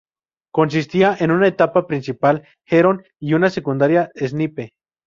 [0.51, 4.73] Consistía en una etapa principal Heron y una secundaria Snipe.